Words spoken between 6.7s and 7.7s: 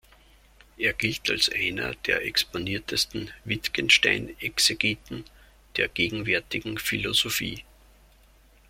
Philosophie.